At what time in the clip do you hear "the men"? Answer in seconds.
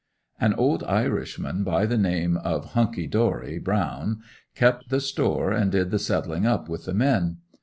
6.85-7.37